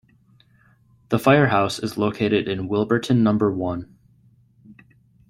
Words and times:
The 1.09 1.19
firehouse 1.19 1.77
is 1.77 1.95
located 1.95 2.47
in 2.47 2.67
Wilburton 2.67 3.17
Number 3.17 3.51
One. 3.51 3.99